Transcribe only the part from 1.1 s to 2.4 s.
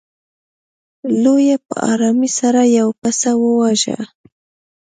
لیوه په ارامۍ